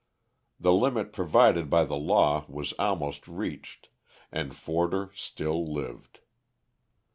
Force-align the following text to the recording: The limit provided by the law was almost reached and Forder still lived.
The 0.59 0.73
limit 0.73 1.13
provided 1.13 1.69
by 1.69 1.83
the 1.83 1.95
law 1.95 2.45
was 2.47 2.73
almost 2.79 3.27
reached 3.27 3.89
and 4.31 4.55
Forder 4.55 5.11
still 5.13 5.63
lived. 5.63 6.21